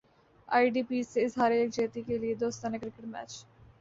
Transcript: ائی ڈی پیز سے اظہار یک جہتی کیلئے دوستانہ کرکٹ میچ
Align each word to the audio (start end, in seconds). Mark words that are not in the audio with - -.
ائی 0.49 0.69
ڈی 0.69 0.81
پیز 0.83 1.07
سے 1.07 1.23
اظہار 1.25 1.51
یک 1.53 1.69
جہتی 1.75 2.01
کیلئے 2.07 2.33
دوستانہ 2.41 2.77
کرکٹ 2.81 3.05
میچ 3.05 3.31